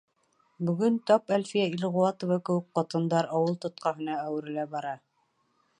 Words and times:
Бөгөн 0.69 0.95
тап 1.09 1.33
Әлфиә 1.37 1.67
Илғыуатова 1.73 2.39
кеүек 2.49 2.67
ҡатындар 2.79 3.31
ауыл 3.41 3.57
тотҡаһына 3.67 4.19
әүерелә 4.25 4.65
бара. 4.75 5.01